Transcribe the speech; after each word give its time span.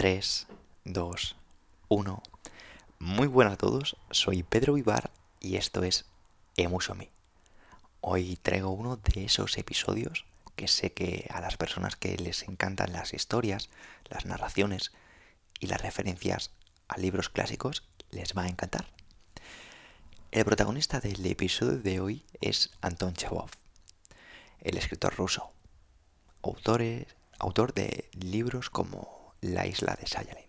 3, 0.00 0.46
2, 0.86 1.36
1. 1.88 2.22
Muy 3.00 3.26
buenas 3.26 3.52
a 3.52 3.56
todos, 3.58 3.98
soy 4.10 4.42
Pedro 4.42 4.72
Vivar 4.72 5.10
y 5.40 5.56
esto 5.56 5.82
es 5.82 6.06
Emusomi. 6.56 7.10
Hoy 8.00 8.38
traigo 8.40 8.70
uno 8.70 8.96
de 8.96 9.26
esos 9.26 9.58
episodios 9.58 10.24
que 10.56 10.68
sé 10.68 10.94
que 10.94 11.28
a 11.30 11.42
las 11.42 11.58
personas 11.58 11.96
que 11.96 12.16
les 12.16 12.44
encantan 12.44 12.94
las 12.94 13.12
historias, 13.12 13.68
las 14.08 14.24
narraciones 14.24 14.90
y 15.58 15.66
las 15.66 15.82
referencias 15.82 16.50
a 16.88 16.96
libros 16.96 17.28
clásicos 17.28 17.86
les 18.10 18.34
va 18.34 18.44
a 18.44 18.48
encantar. 18.48 18.86
El 20.30 20.46
protagonista 20.46 21.00
del 21.00 21.26
episodio 21.26 21.76
de 21.76 22.00
hoy 22.00 22.24
es 22.40 22.70
Anton 22.80 23.12
Chekhov, 23.12 23.50
el 24.62 24.78
escritor 24.78 25.14
ruso, 25.16 25.52
autor, 26.42 26.82
autor 27.38 27.74
de 27.74 28.08
libros 28.14 28.70
como 28.70 29.19
La 29.40 29.66
isla 29.66 29.96
de 29.98 30.06
Sayalin. 30.06 30.44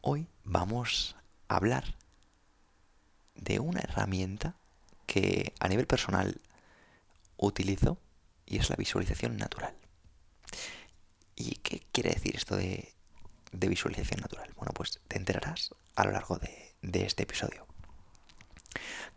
Hoy 0.00 0.26
vamos 0.44 1.16
a 1.48 1.56
hablar 1.56 1.96
de 3.34 3.60
una 3.60 3.80
herramienta 3.80 4.54
que 5.06 5.52
a 5.60 5.68
nivel 5.68 5.86
personal 5.86 6.40
utilizo 7.36 7.98
y 8.46 8.58
es 8.58 8.70
la 8.70 8.76
visualización 8.76 9.36
natural. 9.36 9.76
¿Y 11.36 11.56
qué 11.56 11.86
quiere 11.92 12.10
decir 12.10 12.36
esto 12.36 12.56
de, 12.56 12.94
visualización 13.52 14.20
natural? 14.20 14.50
Bueno, 14.56 14.72
pues 14.72 14.98
te 15.08 15.18
enterarás 15.18 15.74
a 15.94 16.04
lo 16.04 16.12
largo 16.12 16.38
de 16.38 17.06
este 17.06 17.24
episodio. 17.24 17.66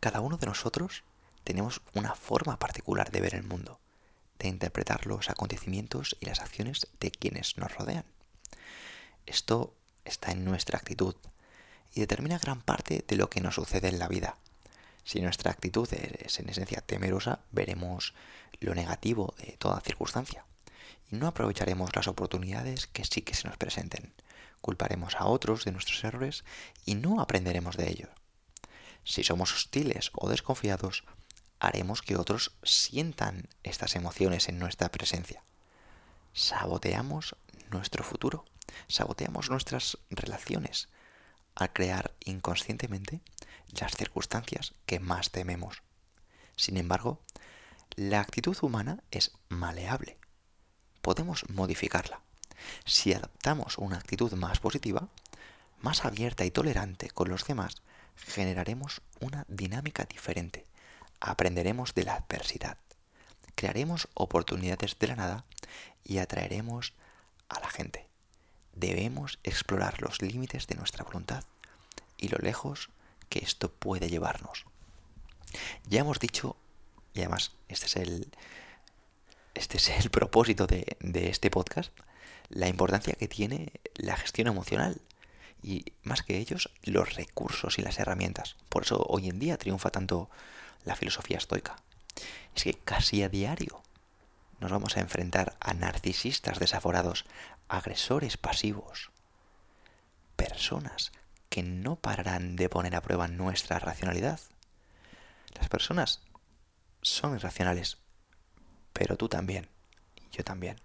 Cada 0.01 0.19
uno 0.19 0.37
de 0.37 0.47
nosotros 0.47 1.03
tenemos 1.43 1.81
una 1.93 2.15
forma 2.15 2.59
particular 2.59 3.11
de 3.11 3.21
ver 3.21 3.35
el 3.35 3.43
mundo, 3.43 3.79
de 4.41 4.49
interpretar 4.49 5.05
los 5.05 5.29
acontecimientos 5.29 6.17
y 6.19 6.25
las 6.25 6.39
acciones 6.39 6.87
de 6.99 7.11
quienes 7.11 7.57
nos 7.57 7.75
rodean. 7.75 8.05
Esto 9.25 9.75
está 10.03 10.31
en 10.31 10.43
nuestra 10.43 10.79
actitud 10.79 11.15
y 11.93 11.99
determina 11.99 12.39
gran 12.39 12.61
parte 12.61 13.05
de 13.07 13.15
lo 13.15 13.29
que 13.29 13.41
nos 13.41 13.55
sucede 13.55 13.89
en 13.89 13.99
la 13.99 14.07
vida. 14.07 14.37
Si 15.03 15.21
nuestra 15.21 15.51
actitud 15.51 15.87
es 15.93 16.39
en 16.39 16.49
esencia 16.49 16.81
temerosa, 16.81 17.39
veremos 17.51 18.13
lo 18.59 18.75
negativo 18.75 19.33
de 19.39 19.57
toda 19.57 19.81
circunstancia 19.81 20.45
y 21.11 21.15
no 21.15 21.27
aprovecharemos 21.27 21.95
las 21.95 22.07
oportunidades 22.07 22.87
que 22.87 23.05
sí 23.05 23.21
que 23.21 23.35
se 23.35 23.47
nos 23.47 23.57
presenten. 23.57 24.13
Culparemos 24.61 25.15
a 25.15 25.25
otros 25.25 25.65
de 25.65 25.71
nuestros 25.71 26.03
errores 26.03 26.43
y 26.85 26.95
no 26.95 27.21
aprenderemos 27.21 27.77
de 27.77 27.89
ellos. 27.89 28.09
Si 29.03 29.23
somos 29.23 29.53
hostiles 29.53 30.11
o 30.13 30.29
desconfiados, 30.29 31.03
haremos 31.61 32.01
que 32.01 32.17
otros 32.17 32.53
sientan 32.63 33.47
estas 33.61 33.95
emociones 33.95 34.49
en 34.49 34.57
nuestra 34.57 34.89
presencia. 34.89 35.43
Saboteamos 36.33 37.35
nuestro 37.69 38.03
futuro, 38.03 38.45
saboteamos 38.87 39.51
nuestras 39.51 39.99
relaciones 40.09 40.89
al 41.53 41.71
crear 41.71 42.15
inconscientemente 42.25 43.21
las 43.79 43.95
circunstancias 43.95 44.73
que 44.87 44.99
más 44.99 45.29
tememos. 45.29 45.83
Sin 46.55 46.77
embargo, 46.77 47.21
la 47.95 48.21
actitud 48.21 48.57
humana 48.61 49.03
es 49.11 49.31
maleable. 49.47 50.17
Podemos 51.03 51.47
modificarla. 51.49 52.21
Si 52.85 53.13
adaptamos 53.13 53.77
una 53.77 53.97
actitud 53.97 54.33
más 54.33 54.59
positiva, 54.59 55.09
más 55.79 56.05
abierta 56.05 56.43
y 56.43 56.49
tolerante 56.49 57.11
con 57.11 57.29
los 57.29 57.45
demás, 57.45 57.83
generaremos 58.15 59.01
una 59.19 59.45
dinámica 59.47 60.05
diferente. 60.05 60.65
Aprenderemos 61.21 61.93
de 61.93 62.03
la 62.03 62.15
adversidad. 62.15 62.77
Crearemos 63.55 64.09
oportunidades 64.15 64.97
de 64.99 65.07
la 65.07 65.15
nada 65.15 65.45
y 66.03 66.17
atraeremos 66.17 66.93
a 67.47 67.59
la 67.59 67.69
gente. 67.69 68.07
Debemos 68.73 69.39
explorar 69.43 70.01
los 70.01 70.21
límites 70.21 70.67
de 70.67 70.75
nuestra 70.75 71.03
voluntad 71.03 71.43
y 72.17 72.29
lo 72.29 72.37
lejos 72.39 72.89
que 73.29 73.39
esto 73.39 73.71
puede 73.71 74.09
llevarnos. 74.09 74.65
Ya 75.87 76.01
hemos 76.01 76.19
dicho, 76.19 76.57
y 77.13 77.19
además 77.19 77.51
este 77.67 77.85
es 77.85 77.95
el, 77.97 78.31
este 79.53 79.77
es 79.77 79.89
el 79.89 80.09
propósito 80.11 80.65
de, 80.65 80.97
de 81.01 81.29
este 81.29 81.51
podcast, 81.51 81.91
la 82.49 82.67
importancia 82.67 83.13
que 83.13 83.27
tiene 83.27 83.73
la 83.95 84.17
gestión 84.17 84.47
emocional 84.47 85.01
y 85.61 85.85
más 86.03 86.23
que 86.23 86.37
ellos 86.37 86.71
los 86.83 87.13
recursos 87.15 87.77
y 87.77 87.83
las 87.83 87.99
herramientas. 87.99 88.55
Por 88.69 88.83
eso 88.83 89.05
hoy 89.07 89.29
en 89.29 89.39
día 89.39 89.57
triunfa 89.57 89.91
tanto 89.91 90.29
la 90.85 90.95
filosofía 90.95 91.37
estoica. 91.37 91.75
Es 92.55 92.63
que 92.63 92.73
casi 92.73 93.23
a 93.23 93.29
diario 93.29 93.81
nos 94.59 94.71
vamos 94.71 94.97
a 94.97 95.01
enfrentar 95.01 95.55
a 95.59 95.73
narcisistas 95.73 96.59
desaforados, 96.59 97.25
agresores 97.67 98.37
pasivos, 98.37 99.09
personas 100.35 101.11
que 101.49 101.63
no 101.63 101.95
pararán 101.95 102.55
de 102.55 102.69
poner 102.69 102.95
a 102.95 103.01
prueba 103.01 103.27
nuestra 103.27 103.79
racionalidad. 103.79 104.39
Las 105.55 105.67
personas 105.67 106.21
son 107.01 107.35
irracionales, 107.35 107.97
pero 108.93 109.17
tú 109.17 109.27
también, 109.27 109.67
y 110.15 110.35
yo 110.35 110.43
también. 110.43 110.79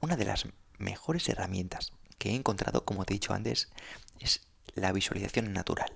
Una 0.00 0.16
de 0.16 0.26
las 0.26 0.46
mejores 0.78 1.28
herramientas 1.28 1.92
que 2.18 2.30
he 2.30 2.34
encontrado, 2.34 2.84
como 2.84 3.04
te 3.04 3.14
he 3.14 3.16
dicho 3.16 3.32
antes, 3.32 3.70
es 4.20 4.46
la 4.74 4.92
visualización 4.92 5.52
natural. 5.52 5.92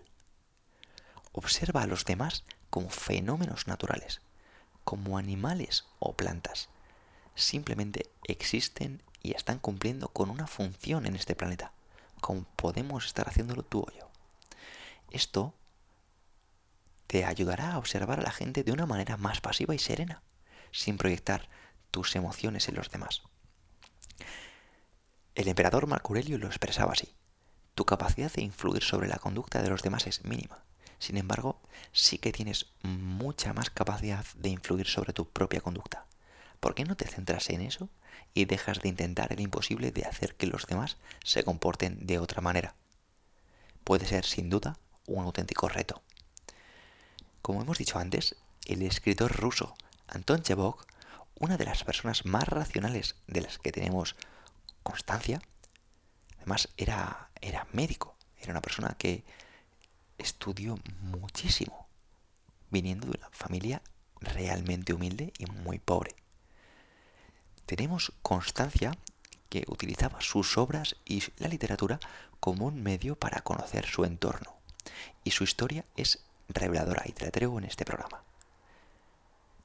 Observa 1.33 1.83
a 1.83 1.87
los 1.87 2.05
demás 2.05 2.45
como 2.71 2.89
fenómenos 2.89 3.67
naturales, 3.67 4.21
como 4.85 5.19
animales 5.19 5.85
o 5.99 6.15
plantas. 6.15 6.69
Simplemente 7.35 8.11
existen 8.25 9.03
y 9.23 9.35
están 9.35 9.59
cumpliendo 9.59 10.09
con 10.09 10.31
una 10.31 10.47
función 10.47 11.07
en 11.07 11.17
este 11.17 11.35
planeta 11.35 11.73
como 12.21 12.45
podemos 12.57 13.07
estar 13.07 13.29
haciéndolo 13.29 13.63
tú 13.63 13.81
o 13.81 13.91
yo. 13.93 14.09
Esto 15.11 15.55
te 17.07 17.25
ayudará 17.25 17.73
a 17.73 17.79
observar 17.79 18.21
a 18.21 18.23
la 18.23 18.31
gente 18.31 18.63
de 18.63 18.73
una 18.73 18.87
manera 18.87 19.17
más 19.17 19.41
pasiva 19.41 19.75
y 19.75 19.79
serena, 19.79 20.23
sin 20.71 20.97
proyectar 20.97 21.49
tus 21.91 22.15
emociones 22.15 22.69
en 22.69 22.77
los 22.77 22.91
demás. 22.91 23.23
El 25.35 25.49
emperador 25.49 25.87
Marco 25.87 26.11
Aurelio 26.11 26.39
lo 26.39 26.47
expresaba 26.47 26.93
así. 26.93 27.15
Tu 27.75 27.85
capacidad 27.85 28.31
de 28.33 28.43
influir 28.43 28.83
sobre 28.83 29.09
la 29.09 29.19
conducta 29.19 29.63
de 29.63 29.71
los 29.71 29.83
demás 29.83 30.07
es 30.07 30.25
mínima. 30.25 30.63
Sin 31.01 31.17
embargo, 31.17 31.59
sí 31.93 32.19
que 32.19 32.31
tienes 32.31 32.67
mucha 32.83 33.55
más 33.55 33.71
capacidad 33.71 34.25
de 34.37 34.51
influir 34.51 34.87
sobre 34.87 35.15
tu 35.15 35.29
propia 35.29 35.63
conducta. 35.63 36.05
¿Por 36.61 36.75
qué 36.75 36.85
no 36.85 36.95
te 36.95 37.09
centras 37.09 37.49
en 37.49 37.63
eso 37.63 37.89
y 38.35 38.45
dejas 38.45 38.81
de 38.83 38.91
intentar 38.91 39.33
el 39.33 39.41
imposible 39.41 39.93
de 39.93 40.05
hacer 40.05 40.37
que 40.37 40.47
los 40.47 40.67
demás 40.67 40.99
se 41.25 41.43
comporten 41.43 42.07
de 42.07 42.19
otra 42.19 42.43
manera? 42.43 42.75
Puede 43.83 44.07
ser 44.07 44.27
sin 44.27 44.51
duda 44.51 44.79
un 45.07 45.25
auténtico 45.25 45.71
reto. 45.71 46.03
Como 47.41 47.63
hemos 47.63 47.79
dicho 47.79 47.99
antes, 47.99 48.37
el 48.67 48.83
escritor 48.83 49.35
ruso 49.35 49.75
Anton 50.07 50.43
Chekhov, 50.43 50.85
una 51.37 51.57
de 51.57 51.65
las 51.65 51.83
personas 51.83 52.27
más 52.27 52.47
racionales 52.47 53.17
de 53.27 53.41
las 53.41 53.59
que 53.59 53.73
tenemos 53.73 54.17
constancia, 54.83 55.41
además 56.37 56.69
era, 56.77 57.31
era 57.41 57.67
médico, 57.73 58.17
era 58.37 58.53
una 58.53 58.61
persona 58.61 58.97
que 58.99 59.25
estudió 60.21 60.79
muchísimo, 61.01 61.89
viniendo 62.71 63.07
de 63.09 63.19
una 63.19 63.31
familia 63.31 63.83
realmente 64.21 64.93
humilde 64.93 65.33
y 65.39 65.47
muy 65.47 65.79
pobre 65.79 66.15
tenemos 67.71 68.13
constancia 68.23 68.99
que 69.49 69.65
utilizaba 69.69 70.21
sus 70.21 70.59
obras 70.59 70.97
y 71.05 71.23
la 71.37 71.47
literatura 71.47 72.01
como 72.41 72.67
un 72.67 72.83
medio 72.83 73.15
para 73.15 73.43
conocer 73.43 73.87
su 73.87 74.05
entorno. 74.05 74.57
Y 75.23 75.31
su 75.31 75.45
historia 75.45 75.85
es 75.95 76.19
reveladora 76.49 77.05
y 77.07 77.13
te 77.13 77.27
la 77.27 77.31
traigo 77.31 77.57
en 77.61 77.67
este 77.67 77.85
programa. 77.85 78.25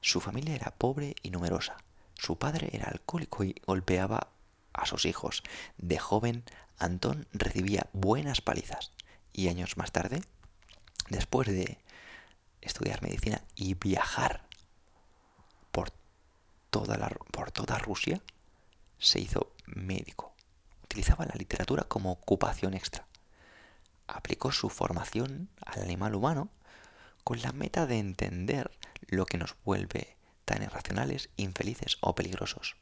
Su 0.00 0.20
familia 0.20 0.54
era 0.54 0.70
pobre 0.70 1.16
y 1.20 1.30
numerosa. 1.30 1.78
Su 2.14 2.38
padre 2.38 2.70
era 2.70 2.86
alcohólico 2.86 3.42
y 3.42 3.56
golpeaba 3.66 4.28
a 4.72 4.86
sus 4.86 5.04
hijos. 5.04 5.42
De 5.76 5.98
joven, 5.98 6.44
Antón 6.78 7.26
recibía 7.32 7.88
buenas 7.92 8.40
palizas. 8.40 8.92
Y 9.32 9.48
años 9.48 9.76
más 9.76 9.90
tarde, 9.90 10.22
después 11.08 11.48
de 11.48 11.78
estudiar 12.60 13.02
medicina 13.02 13.42
y 13.54 13.74
viajar 13.74 14.42
por 15.70 15.90
toda 17.50 17.78
Rusia, 17.78 18.20
se 18.98 19.20
hizo 19.20 19.52
médico. 19.66 20.32
Utilizaba 20.84 21.26
la 21.26 21.34
literatura 21.34 21.84
como 21.84 22.12
ocupación 22.12 22.74
extra. 22.74 23.06
Aplicó 24.06 24.52
su 24.52 24.68
formación 24.68 25.48
al 25.64 25.82
animal 25.82 26.14
humano 26.14 26.48
con 27.24 27.40
la 27.42 27.52
meta 27.52 27.86
de 27.86 27.98
entender 27.98 28.70
lo 29.08 29.26
que 29.26 29.38
nos 29.38 29.56
vuelve 29.64 30.16
tan 30.44 30.62
irracionales, 30.62 31.28
infelices 31.36 31.98
o 32.00 32.14
peligrosos. 32.14 32.76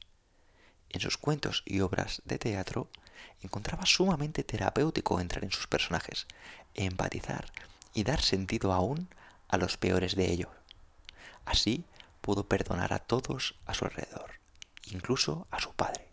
En 0.91 1.01
sus 1.01 1.17
cuentos 1.17 1.63
y 1.65 1.81
obras 1.81 2.23
de 2.25 2.39
teatro 2.39 2.89
encontraba 3.43 3.87
sumamente 3.87 4.45
terapéutico 4.45 5.21
entrar 5.21 5.45
en 5.45 5.51
sus 5.51 5.67
personajes, 5.67 6.27
empatizar 6.75 7.51
y 7.95 8.05
dar 8.05 8.21
sentido 8.21 8.73
aún 8.73 9.09
a 9.49 9.57
los 9.57 9.77
peores 9.77 10.17
de 10.17 10.31
ellos. 10.31 10.51
Así 11.45 11.85
pudo 12.21 12.49
perdonar 12.49 12.93
a 12.93 12.99
todos 12.99 13.55
a 13.67 13.75
su 13.75 13.85
alrededor, 13.85 14.33
incluso 14.87 15.47
a 15.51 15.61
su 15.61 15.73
padre. 15.73 16.09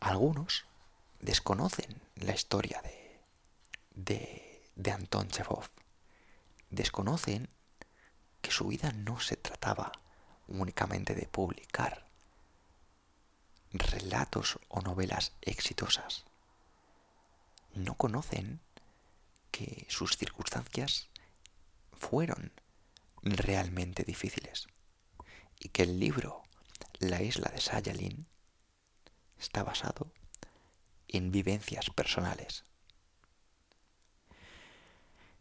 Algunos 0.00 0.66
desconocen 1.20 2.02
la 2.16 2.34
historia 2.34 2.82
de, 2.82 3.20
de, 3.94 4.70
de 4.76 4.90
Anton 4.90 5.28
Chekhov. 5.28 5.70
Desconocen 6.68 7.48
que 8.42 8.50
su 8.50 8.66
vida 8.66 8.92
no 8.92 9.20
se 9.20 9.36
trataba 9.36 9.92
únicamente 10.48 11.14
de 11.14 11.26
publicar 11.26 12.04
relatos 13.72 14.58
o 14.68 14.82
novelas 14.82 15.32
exitosas. 15.40 16.24
No 17.74 17.94
conocen 17.94 18.60
que 19.50 19.86
sus 19.88 20.16
circunstancias 20.16 21.08
fueron 21.92 22.52
realmente 23.22 24.04
difíciles 24.04 24.66
y 25.58 25.68
que 25.68 25.82
el 25.82 25.98
libro 25.98 26.42
La 26.98 27.22
isla 27.22 27.50
de 27.50 27.60
Sayalin 27.60 28.26
está 29.38 29.62
basado 29.62 30.10
en 31.08 31.30
vivencias 31.30 31.90
personales. 31.90 32.64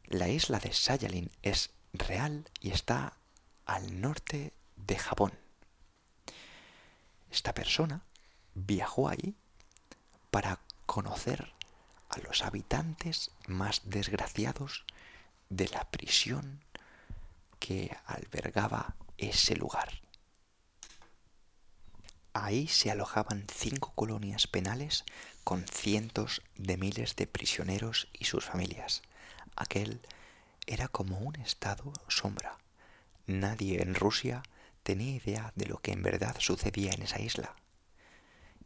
La 0.05 0.29
isla 0.29 0.59
de 0.59 0.73
Sayalin 0.73 1.31
es 1.41 1.71
real 1.93 2.49
y 2.59 2.71
está 2.71 3.17
al 3.65 4.01
norte 4.01 4.53
de 4.75 4.97
Japón. 4.97 5.33
Esta 7.31 7.53
persona 7.53 8.03
viajó 8.53 9.09
allí 9.09 9.35
para 10.29 10.59
conocer 10.85 11.51
a 12.13 12.19
los 12.19 12.43
habitantes 12.43 13.31
más 13.47 13.81
desgraciados 13.85 14.85
de 15.49 15.67
la 15.69 15.89
prisión 15.89 16.63
que 17.59 17.95
albergaba 18.05 18.95
ese 19.17 19.55
lugar. 19.55 20.01
Ahí 22.33 22.67
se 22.67 22.91
alojaban 22.91 23.45
cinco 23.53 23.93
colonias 23.95 24.47
penales 24.47 25.05
con 25.43 25.67
cientos 25.67 26.41
de 26.55 26.77
miles 26.77 27.15
de 27.15 27.27
prisioneros 27.27 28.07
y 28.13 28.25
sus 28.25 28.45
familias. 28.45 29.01
Aquel 29.55 30.01
era 30.65 30.87
como 30.87 31.19
un 31.19 31.35
estado 31.35 31.93
sombra. 32.07 32.57
Nadie 33.27 33.81
en 33.81 33.95
Rusia 33.95 34.43
tenía 34.83 35.15
idea 35.15 35.53
de 35.55 35.67
lo 35.67 35.77
que 35.77 35.91
en 35.91 36.03
verdad 36.03 36.35
sucedía 36.39 36.91
en 36.91 37.03
esa 37.03 37.21
isla. 37.21 37.55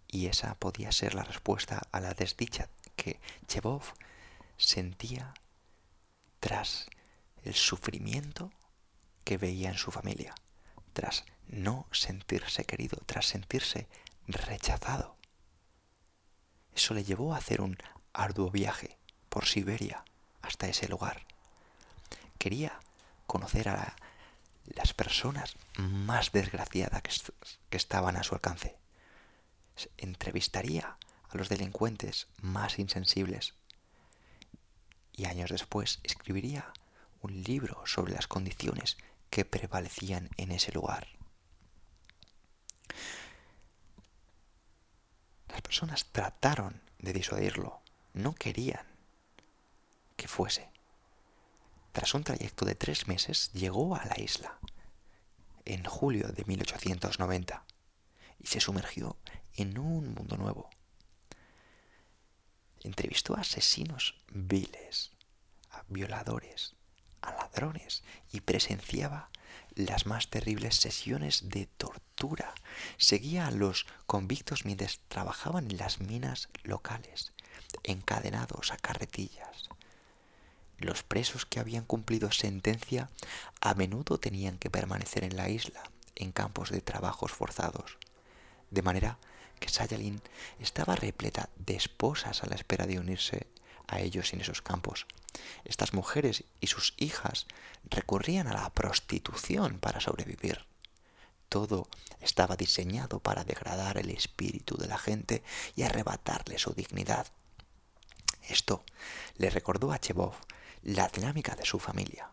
Y 0.07 0.27
esa 0.27 0.55
podía 0.55 0.91
ser 0.91 1.13
la 1.13 1.23
respuesta 1.23 1.81
a 1.91 1.99
la 1.99 2.13
desdicha 2.13 2.69
que 2.97 3.21
Chebov 3.47 3.83
sentía 4.57 5.33
tras 6.41 6.87
el 7.43 7.53
sufrimiento 7.53 8.51
que 9.23 9.37
veía 9.37 9.69
en 9.69 9.77
su 9.77 9.91
familia, 9.91 10.35
tras 10.91 11.23
no 11.47 11.87
sentirse 11.91 12.65
querido, 12.65 12.97
tras 13.05 13.25
sentirse 13.25 13.87
rechazado. 14.27 15.15
Eso 16.75 16.93
le 16.93 17.03
llevó 17.03 17.33
a 17.33 17.37
hacer 17.37 17.61
un 17.61 17.77
arduo 18.13 18.51
viaje 18.51 18.97
por 19.29 19.45
Siberia 19.45 20.03
hasta 20.41 20.67
ese 20.67 20.87
lugar. 20.87 21.25
Quería 22.37 22.79
conocer 23.25 23.69
a 23.69 23.95
las 24.65 24.93
personas 24.93 25.55
más 25.77 26.31
desgraciadas 26.31 27.01
que, 27.01 27.11
que 27.69 27.77
estaban 27.77 28.17
a 28.17 28.23
su 28.23 28.35
alcance. 28.35 28.75
Entrevistaría 29.97 30.97
a 31.29 31.37
los 31.37 31.49
delincuentes 31.49 32.27
más 32.41 32.79
insensibles 32.79 33.53
y 35.13 35.25
años 35.25 35.49
después 35.49 35.99
escribiría 36.03 36.71
un 37.21 37.43
libro 37.43 37.81
sobre 37.85 38.13
las 38.13 38.27
condiciones 38.27 38.97
que 39.29 39.45
prevalecían 39.45 40.29
en 40.37 40.51
ese 40.51 40.71
lugar. 40.71 41.07
Las 45.49 45.61
personas 45.61 46.05
trataron 46.11 46.81
de 46.99 47.13
disuadirlo, 47.13 47.81
no 48.13 48.33
querían 48.33 48.85
que 50.15 50.27
fuese. 50.27 50.69
Tras 51.91 52.13
un 52.13 52.23
trayecto 52.23 52.65
de 52.65 52.75
tres 52.75 53.07
meses 53.07 53.51
llegó 53.53 53.95
a 53.95 54.05
la 54.05 54.19
isla 54.19 54.59
en 55.65 55.83
julio 55.83 56.27
de 56.27 56.45
1890 56.45 57.65
y 58.39 58.47
se 58.47 58.59
sumergió 58.59 59.17
en 59.55 59.77
un 59.79 60.13
mundo 60.13 60.37
nuevo. 60.37 60.69
Entrevistó 62.87 63.35
a 63.35 63.41
asesinos 63.41 64.15
viles, 64.31 65.11
a 65.71 65.83
violadores, 65.89 66.73
a 67.21 67.33
ladrones 67.33 68.01
y 68.31 68.39
presenciaba 68.39 69.29
las 69.75 70.05
más 70.05 70.29
terribles 70.29 70.77
sesiones 70.77 71.49
de 71.49 71.65
tortura. 71.65 72.55
Seguía 72.95 73.47
a 73.47 73.51
los 73.51 73.87
convictos 74.05 74.63
mientras 74.63 75.01
trabajaban 75.09 75.69
en 75.69 75.75
las 75.75 75.99
minas 75.99 76.47
locales, 76.63 77.33
encadenados 77.83 78.71
a 78.71 78.77
carretillas. 78.77 79.67
Los 80.77 81.03
presos 81.03 81.45
que 81.45 81.59
habían 81.59 81.83
cumplido 81.83 82.31
sentencia 82.31 83.09
a 83.59 83.73
menudo 83.73 84.17
tenían 84.17 84.57
que 84.57 84.69
permanecer 84.69 85.25
en 85.25 85.35
la 85.35 85.49
isla, 85.49 85.83
en 86.15 86.31
campos 86.31 86.69
de 86.69 86.79
trabajos 86.79 87.33
forzados, 87.33 87.97
de 88.71 88.81
manera 88.81 89.19
que 89.59 89.69
Sayalin 89.69 90.21
estaba 90.59 90.95
repleta 90.95 91.49
de 91.57 91.75
esposas 91.75 92.43
a 92.43 92.47
la 92.47 92.55
espera 92.55 92.85
de 92.85 92.99
unirse 92.99 93.47
a 93.87 93.99
ellos 93.99 94.33
en 94.33 94.41
esos 94.41 94.61
campos. 94.61 95.07
Estas 95.65 95.93
mujeres 95.93 96.43
y 96.59 96.67
sus 96.67 96.93
hijas 96.97 97.47
recurrían 97.89 98.47
a 98.47 98.53
la 98.53 98.69
prostitución 98.71 99.79
para 99.79 99.99
sobrevivir. 99.99 100.65
Todo 101.49 101.87
estaba 102.21 102.55
diseñado 102.55 103.19
para 103.19 103.43
degradar 103.43 103.97
el 103.97 104.09
espíritu 104.09 104.75
de 104.77 104.87
la 104.87 104.97
gente 104.97 105.43
y 105.75 105.83
arrebatarle 105.83 106.59
su 106.59 106.73
dignidad. 106.73 107.27
Esto 108.49 108.83
le 109.37 109.49
recordó 109.49 109.91
a 109.91 109.99
Chebov 109.99 110.33
la 110.83 111.07
dinámica 111.07 111.55
de 111.55 111.65
su 111.65 111.79
familia, 111.79 112.29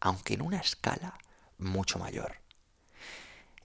aunque 0.00 0.34
en 0.34 0.42
una 0.42 0.58
escala 0.58 1.18
mucho 1.58 1.98
mayor. 1.98 2.41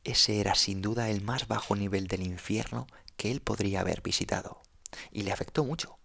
Ese 0.07 0.39
era 0.39 0.55
sin 0.55 0.81
duda 0.81 1.09
el 1.09 1.21
más 1.21 1.47
bajo 1.47 1.75
nivel 1.75 2.07
del 2.07 2.23
infierno 2.23 2.87
que 3.17 3.29
él 3.29 3.41
podría 3.41 3.81
haber 3.81 4.01
visitado, 4.01 4.61
y 5.11 5.23
le 5.23 5.31
afectó 5.31 5.63
mucho 5.63 5.97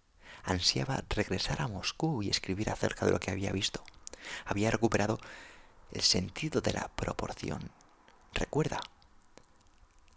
ansiaba 0.43 1.05
regresar 1.09 1.63
a 1.63 1.69
Moscú 1.69 2.23
y 2.23 2.29
escribir 2.29 2.71
acerca 2.71 3.07
de 3.07 3.13
lo 3.13 3.21
que 3.21 3.31
había 3.31 3.53
visto. 3.53 3.85
Había 4.45 4.71
recuperado 4.71 5.19
el 5.93 6.03
sentido 6.03 6.61
de 6.61 6.73
la 6.73 6.89
proporción. 6.89 7.71
Recuerda, 8.35 8.81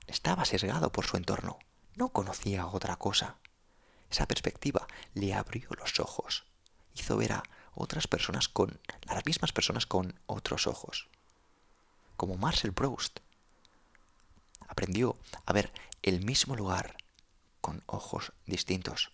estaba 0.08 0.46
sesgado 0.46 0.92
por 0.92 1.06
su 1.06 1.18
entorno, 1.18 1.60
no 1.96 2.10
conocía 2.10 2.66
otra 2.68 2.96
cosa. 2.96 3.38
Esa 4.10 4.28
perspectiva 4.28 4.88
le 5.14 5.34
abrió 5.34 5.70
los 5.78 6.00
ojos, 6.00 6.46
hizo 6.96 7.18
ver 7.18 7.34
a 7.34 7.44
otras 7.74 8.08
personas 8.08 8.48
con, 8.48 8.80
las 9.06 9.26
mismas 9.26 9.52
personas 9.52 9.86
con 9.86 10.20
otros 10.26 10.68
ojos. 10.68 11.10
Como 12.16 12.36
Marcel 12.36 12.74
Proust, 12.74 13.20
aprendió 14.68 15.18
a 15.46 15.54
ver 15.54 15.72
el 16.04 16.24
mismo 16.24 16.56
lugar 16.56 16.96
con 17.62 17.84
ojos 17.88 18.34
distintos. 18.46 19.12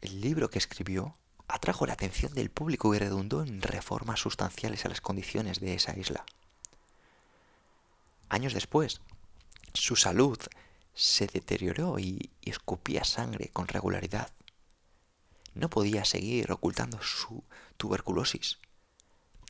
El 0.00 0.20
libro 0.20 0.48
que 0.48 0.58
escribió 0.58 1.16
atrajo 1.46 1.84
la 1.86 1.92
atención 1.92 2.32
del 2.32 2.50
público 2.50 2.94
y 2.94 2.98
redundó 2.98 3.42
en 3.42 3.60
reformas 3.60 4.20
sustanciales 4.20 4.84
a 4.84 4.88
las 4.88 5.00
condiciones 5.00 5.60
de 5.60 5.74
esa 5.74 5.96
isla. 5.98 6.24
Años 8.28 8.54
después, 8.54 9.00
su 9.74 9.96
salud 9.96 10.38
se 10.94 11.26
deterioró 11.26 11.98
y, 11.98 12.30
escupía 12.42 13.04
sangre 13.04 13.50
con 13.52 13.68
regularidad. 13.68 14.32
No 15.54 15.68
podía 15.68 16.04
seguir 16.04 16.50
ocultando 16.52 17.02
su 17.02 17.44
tuberculosis. 17.76 18.58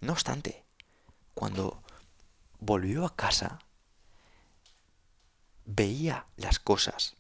No 0.01 0.13
obstante, 0.13 0.65
cuando 1.35 1.83
volvió 2.61 3.05
a 3.05 3.17
casa, 3.17 3.59
veía 5.65 6.27
las 6.37 6.59
cosas 6.59 7.17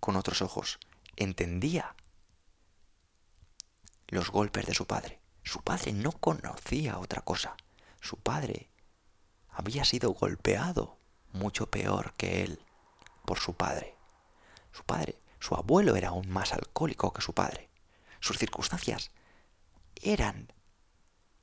con 0.00 0.16
otros 0.16 0.42
ojos 0.42 0.80
entendía 1.16 1.94
los 4.08 4.30
golpes 4.30 4.66
de 4.66 4.74
su 4.74 4.86
padre. 4.86 5.20
Su 5.44 5.62
padre 5.62 5.92
no 5.92 6.12
conocía 6.12 6.98
otra 6.98 7.22
cosa. 7.22 7.56
Su 8.00 8.16
padre 8.16 8.68
había 9.48 9.84
sido 9.84 10.10
golpeado 10.10 10.98
mucho 11.32 11.70
peor 11.70 12.14
que 12.14 12.42
él 12.42 12.60
por 13.24 13.38
su 13.38 13.54
padre. 13.54 13.96
Su 14.72 14.84
padre, 14.84 15.20
su 15.38 15.54
abuelo 15.54 15.96
era 15.96 16.08
aún 16.08 16.28
más 16.28 16.52
alcohólico 16.52 17.12
que 17.12 17.22
su 17.22 17.32
padre. 17.32 17.68
Sus 18.20 18.38
circunstancias 18.38 19.12
eran 19.96 20.52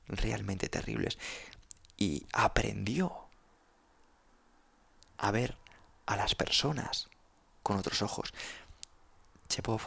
realmente 0.06 0.68
terribles. 0.68 1.18
Y 2.00 2.26
aprendió 2.32 3.28
a 5.18 5.30
ver 5.30 5.56
a 6.06 6.16
las 6.16 6.34
personas 6.34 7.08
con 7.62 7.76
otros 7.76 8.02
ojos. 8.02 8.32
Chepov 9.48 9.82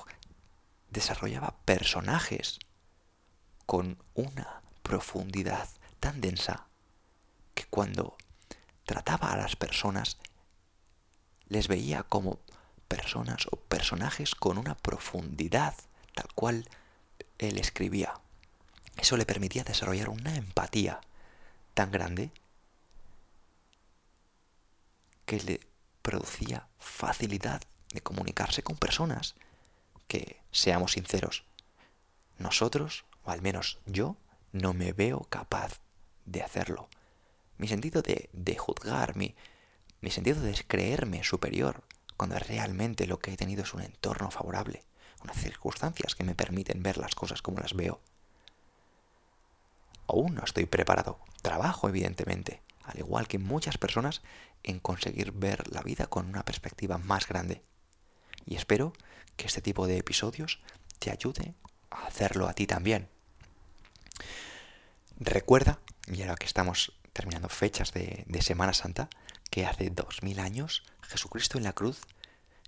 desarrollaba 0.89 1.55
personajes 1.65 2.59
con 3.65 3.97
una 4.13 4.61
profundidad 4.83 5.67
tan 5.99 6.21
densa 6.21 6.67
que 7.55 7.65
cuando 7.65 8.15
trataba 8.85 9.31
a 9.31 9.37
las 9.37 9.55
personas 9.55 10.17
les 11.47 11.67
veía 11.67 12.03
como 12.03 12.39
personas 12.87 13.47
o 13.51 13.55
personajes 13.55 14.35
con 14.35 14.57
una 14.57 14.75
profundidad 14.75 15.73
tal 16.13 16.31
cual 16.35 16.69
él 17.39 17.57
escribía. 17.57 18.13
Eso 18.97 19.17
le 19.17 19.25
permitía 19.25 19.63
desarrollar 19.63 20.09
una 20.09 20.35
empatía 20.35 21.01
tan 21.73 21.91
grande 21.91 22.31
que 25.25 25.39
le 25.39 25.59
producía 26.01 26.67
facilidad 26.79 27.61
de 27.93 28.01
comunicarse 28.01 28.63
con 28.63 28.75
personas 28.75 29.35
que, 30.07 30.41
seamos 30.51 30.93
sinceros, 30.93 31.45
nosotros, 32.37 33.05
o 33.23 33.31
al 33.31 33.41
menos 33.41 33.79
yo, 33.85 34.17
no 34.51 34.73
me 34.73 34.93
veo 34.93 35.21
capaz 35.29 35.79
de 36.25 36.43
hacerlo. 36.43 36.89
Mi 37.57 37.67
sentido 37.67 38.01
de, 38.01 38.29
de 38.33 38.57
juzgar, 38.57 39.15
mi, 39.15 39.35
mi 40.01 40.11
sentido 40.11 40.41
de 40.41 40.53
creerme 40.67 41.23
superior, 41.23 41.83
cuando 42.17 42.37
realmente 42.37 43.07
lo 43.07 43.19
que 43.19 43.33
he 43.33 43.37
tenido 43.37 43.63
es 43.63 43.73
un 43.73 43.81
entorno 43.81 44.29
favorable, 44.29 44.83
unas 45.23 45.37
circunstancias 45.37 46.15
que 46.15 46.23
me 46.23 46.35
permiten 46.35 46.83
ver 46.83 46.97
las 46.97 47.15
cosas 47.15 47.41
como 47.41 47.59
las 47.59 47.73
veo. 47.73 48.01
Aún 50.07 50.35
no 50.35 50.43
estoy 50.43 50.65
preparado. 50.65 51.19
Trabajo, 51.41 51.89
evidentemente, 51.89 52.61
al 52.83 52.99
igual 52.99 53.27
que 53.27 53.39
muchas 53.39 53.77
personas, 53.77 54.21
en 54.63 54.79
conseguir 54.79 55.31
ver 55.31 55.71
la 55.71 55.81
vida 55.81 56.07
con 56.07 56.27
una 56.27 56.43
perspectiva 56.45 56.97
más 56.97 57.27
grande. 57.27 57.63
Y 58.45 58.55
espero 58.55 58.93
que 59.37 59.47
este 59.47 59.61
tipo 59.61 59.87
de 59.87 59.97
episodios 59.97 60.59
te 60.99 61.11
ayude 61.11 61.53
a 61.89 62.07
hacerlo 62.07 62.47
a 62.47 62.53
ti 62.53 62.67
también. 62.67 63.09
Recuerda, 65.19 65.79
y 66.07 66.21
ahora 66.21 66.35
que 66.35 66.45
estamos 66.45 66.93
terminando 67.13 67.49
fechas 67.49 67.93
de, 67.93 68.23
de 68.27 68.41
Semana 68.41 68.73
Santa, 68.73 69.09
que 69.49 69.65
hace 69.65 69.89
dos 69.89 70.23
mil 70.23 70.39
años 70.39 70.83
Jesucristo 71.01 71.57
en 71.57 71.63
la 71.63 71.73
cruz 71.73 72.01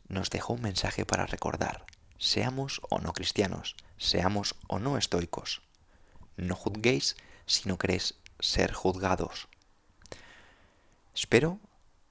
nos 0.08 0.30
dejó 0.30 0.54
un 0.54 0.62
mensaje 0.62 1.04
para 1.06 1.26
recordar, 1.26 1.86
seamos 2.20 2.82
o 2.90 3.00
no 3.00 3.14
cristianos, 3.14 3.76
seamos 3.98 4.56
o 4.68 4.80
no 4.80 4.98
estoicos. 4.98 5.65
No 6.38 6.56
juzguéis 6.56 7.16
si 7.46 7.68
no 7.70 7.78
queréis 7.78 8.16
ser 8.40 8.74
juzgados. 8.74 9.48
Espero 11.14 11.60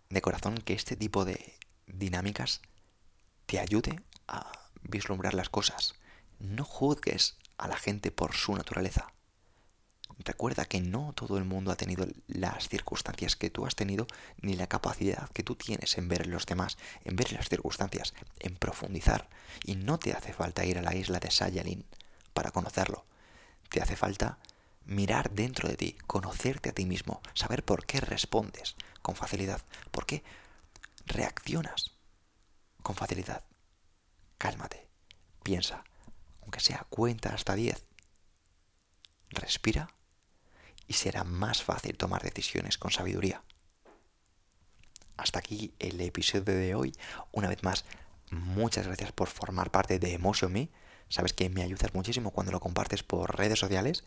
de 0.08 0.22
corazón 0.22 0.58
que 0.58 0.74
este 0.74 0.96
tipo 0.96 1.24
de 1.24 1.54
dinámicas 1.86 2.62
te 3.46 3.58
ayude 3.58 4.00
a 4.28 4.52
vislumbrar 4.82 5.34
las 5.34 5.48
cosas. 5.48 5.94
No 6.38 6.64
juzgues 6.64 7.36
a 7.58 7.68
la 7.68 7.76
gente 7.76 8.10
por 8.10 8.34
su 8.34 8.54
naturaleza. 8.54 9.12
Recuerda 10.18 10.64
que 10.64 10.80
no 10.80 11.12
todo 11.14 11.38
el 11.38 11.44
mundo 11.44 11.72
ha 11.72 11.76
tenido 11.76 12.06
las 12.28 12.68
circunstancias 12.68 13.36
que 13.36 13.50
tú 13.50 13.66
has 13.66 13.74
tenido, 13.74 14.06
ni 14.40 14.54
la 14.54 14.68
capacidad 14.68 15.28
que 15.30 15.42
tú 15.42 15.56
tienes 15.56 15.98
en 15.98 16.08
ver 16.08 16.26
los 16.26 16.46
demás, 16.46 16.78
en 17.04 17.16
ver 17.16 17.32
las 17.32 17.48
circunstancias, 17.48 18.14
en 18.38 18.54
profundizar. 18.56 19.28
Y 19.64 19.76
no 19.76 19.98
te 19.98 20.12
hace 20.12 20.32
falta 20.32 20.64
ir 20.64 20.78
a 20.78 20.82
la 20.82 20.94
isla 20.94 21.18
de 21.18 21.30
Sayalin 21.30 21.84
para 22.32 22.52
conocerlo. 22.52 23.04
Te 23.68 23.82
hace 23.82 23.96
falta 23.96 24.38
mirar 24.84 25.30
dentro 25.30 25.68
de 25.68 25.76
ti, 25.76 25.96
conocerte 26.06 26.70
a 26.70 26.72
ti 26.72 26.86
mismo, 26.86 27.22
saber 27.34 27.64
por 27.64 27.86
qué 27.86 28.00
respondes 28.00 28.76
con 29.02 29.16
facilidad, 29.16 29.60
por 29.90 30.06
qué 30.06 30.22
reaccionas 31.06 31.92
con 32.82 32.94
facilidad. 32.94 33.44
Cálmate, 34.38 34.86
piensa, 35.42 35.84
aunque 36.42 36.60
sea 36.60 36.86
cuenta 36.90 37.34
hasta 37.34 37.54
10. 37.54 37.82
Respira 39.30 39.88
y 40.86 40.94
será 40.94 41.24
más 41.24 41.62
fácil 41.62 41.96
tomar 41.96 42.22
decisiones 42.22 42.78
con 42.78 42.90
sabiduría. 42.90 43.42
Hasta 45.16 45.38
aquí 45.38 45.74
el 45.78 46.00
episodio 46.00 46.54
de 46.54 46.74
hoy. 46.74 46.92
Una 47.32 47.48
vez 47.48 47.62
más, 47.62 47.84
muchas 48.30 48.86
gracias 48.86 49.12
por 49.12 49.28
formar 49.28 49.70
parte 49.70 49.98
de 49.98 50.12
Emotion 50.12 50.52
Me. 50.52 50.68
Sabes 51.08 51.32
que 51.32 51.48
me 51.48 51.62
ayudas 51.62 51.94
muchísimo 51.94 52.30
cuando 52.30 52.52
lo 52.52 52.60
compartes 52.60 53.02
por 53.02 53.36
redes 53.36 53.58
sociales 53.58 54.04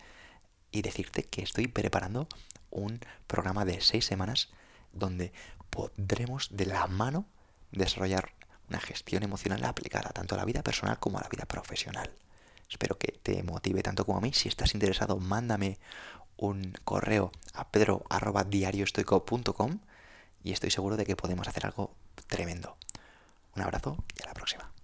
y 0.72 0.82
decirte 0.82 1.24
que 1.24 1.42
estoy 1.42 1.68
preparando 1.68 2.28
un 2.70 3.00
programa 3.28 3.66
de 3.66 3.82
seis 3.82 4.06
semanas 4.06 4.50
donde 4.94 5.32
podremos 5.70 6.50
de 6.52 6.66
la 6.66 6.88
mano 6.88 7.26
desarrollar 7.72 8.34
una 8.70 8.80
gestión 8.80 9.24
emocional 9.24 9.64
aplicada 9.66 10.10
tanto 10.10 10.36
a 10.36 10.38
la 10.38 10.46
vida 10.46 10.64
personal 10.64 11.00
como 11.00 11.18
a 11.18 11.22
la 11.22 11.30
vida 11.30 11.46
profesional. 11.46 12.12
Espero 12.70 12.98
que 12.98 13.14
te 13.14 13.42
motive 13.44 13.82
tanto 13.82 14.06
como 14.06 14.18
a 14.18 14.22
mí. 14.22 14.34
Si 14.34 14.50
estás 14.50 14.74
interesado, 14.74 15.18
mándame 15.18 15.78
un 16.36 16.74
correo 16.84 17.32
a 17.54 17.70
pedro.diarioestoico.com 17.70 19.80
y 20.44 20.52
estoy 20.52 20.72
seguro 20.72 20.98
de 20.98 21.06
que 21.06 21.16
podemos 21.16 21.48
hacer 21.48 21.66
algo 21.66 21.96
tremendo. 22.28 22.76
Un 23.56 23.64
abrazo 23.64 24.04
y 24.20 24.24
a 24.24 24.28
la 24.28 24.34
próxima. 24.34 24.77